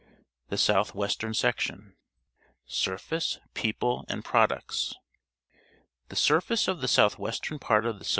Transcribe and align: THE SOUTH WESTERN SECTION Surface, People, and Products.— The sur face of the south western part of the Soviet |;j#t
THE 0.49 0.57
SOUTH 0.57 0.95
WESTERN 0.95 1.35
SECTION 1.35 1.93
Surface, 2.65 3.37
People, 3.53 4.03
and 4.09 4.25
Products.— 4.25 4.95
The 6.09 6.15
sur 6.15 6.41
face 6.41 6.67
of 6.67 6.81
the 6.81 6.87
south 6.87 7.19
western 7.19 7.59
part 7.59 7.85
of 7.85 7.99
the 7.99 8.05
Soviet 8.05 8.09
|;j#t 8.09 8.09